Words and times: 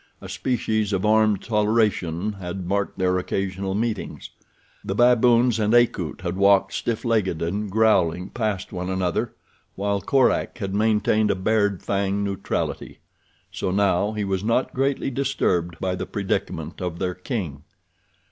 A 0.19 0.27
species 0.27 0.93
of 0.93 1.05
armed 1.05 1.43
toleration 1.43 2.33
had 2.39 2.65
marked 2.65 2.97
their 2.97 3.19
occasional 3.19 3.75
meetings. 3.75 4.31
The 4.83 4.95
baboons 4.95 5.59
and 5.59 5.75
Akut 5.75 6.21
had 6.21 6.37
walked 6.37 6.73
stiff 6.73 7.05
legged 7.05 7.39
and 7.43 7.69
growling 7.69 8.29
past 8.31 8.73
one 8.73 8.89
another, 8.89 9.35
while 9.75 10.01
Korak 10.01 10.57
had 10.57 10.73
maintained 10.73 11.29
a 11.29 11.35
bared 11.35 11.83
fang 11.83 12.23
neutrality. 12.23 12.97
So 13.51 13.69
now 13.69 14.13
he 14.13 14.23
was 14.23 14.43
not 14.43 14.73
greatly 14.73 15.11
disturbed 15.11 15.79
by 15.79 15.93
the 15.93 16.07
predicament 16.07 16.81
of 16.81 16.97
their 16.97 17.13
king. 17.13 17.61